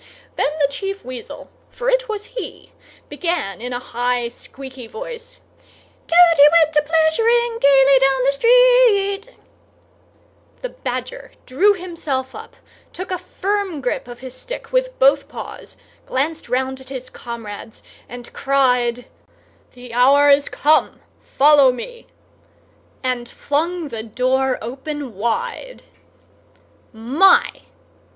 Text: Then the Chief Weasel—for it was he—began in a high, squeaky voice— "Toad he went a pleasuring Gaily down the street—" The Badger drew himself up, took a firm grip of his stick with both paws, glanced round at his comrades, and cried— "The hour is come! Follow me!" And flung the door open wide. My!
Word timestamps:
Then 0.35 0.49
the 0.59 0.67
Chief 0.67 1.05
Weasel—for 1.05 1.87
it 1.87 2.09
was 2.09 2.25
he—began 2.33 3.61
in 3.61 3.71
a 3.71 3.77
high, 3.77 4.29
squeaky 4.29 4.87
voice— 4.87 5.39
"Toad 6.07 6.37
he 6.37 6.47
went 6.53 6.75
a 6.75 6.81
pleasuring 6.81 7.59
Gaily 7.61 7.99
down 7.99 8.23
the 8.25 8.31
street—" 8.31 9.29
The 10.63 10.69
Badger 10.69 11.33
drew 11.45 11.73
himself 11.75 12.33
up, 12.33 12.55
took 12.91 13.11
a 13.11 13.19
firm 13.19 13.79
grip 13.79 14.07
of 14.07 14.21
his 14.21 14.33
stick 14.33 14.71
with 14.71 14.97
both 14.97 15.27
paws, 15.27 15.77
glanced 16.07 16.49
round 16.49 16.81
at 16.81 16.89
his 16.89 17.11
comrades, 17.11 17.83
and 18.09 18.33
cried— 18.33 19.05
"The 19.73 19.93
hour 19.93 20.31
is 20.31 20.49
come! 20.49 21.01
Follow 21.21 21.71
me!" 21.71 22.07
And 23.03 23.29
flung 23.29 23.89
the 23.89 24.01
door 24.01 24.57
open 24.63 25.13
wide. 25.15 25.83
My! 26.91 27.61